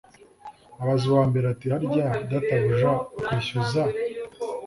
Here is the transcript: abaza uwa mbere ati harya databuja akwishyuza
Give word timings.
abaza 0.81 1.03
uwa 1.09 1.23
mbere 1.29 1.45
ati 1.53 1.65
harya 1.73 2.07
databuja 2.29 2.91
akwishyuza 3.19 3.83